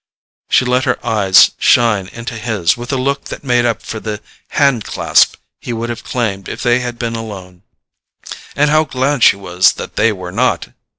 She 0.49 0.65
let 0.65 0.85
her 0.85 0.97
eyes 1.05 1.51
shine 1.59 2.07
into 2.07 2.33
his 2.35 2.75
with 2.75 2.91
a 2.91 2.97
look 2.97 3.25
that 3.25 3.43
made 3.43 3.67
up 3.67 3.83
for 3.83 3.99
the 3.99 4.19
hand 4.47 4.83
clasp 4.83 5.35
he 5.59 5.73
would 5.73 5.89
have 5.89 6.03
claimed 6.03 6.49
if 6.49 6.63
they 6.63 6.79
had 6.79 6.97
been 6.97 7.15
alone—and 7.15 8.69
how 8.71 8.83
glad 8.85 9.21
she 9.21 9.35
was 9.35 9.73
that 9.73 9.97
they 9.97 10.11
were 10.11 10.31
not! 10.31 10.69